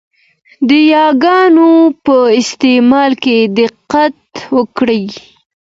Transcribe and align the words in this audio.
د 0.67 0.69
یاګانو 0.93 1.69
په 2.05 2.15
استعمال 2.39 3.11
کې 3.23 3.37
دقت 3.59 4.17
وکړئ! 4.55 5.03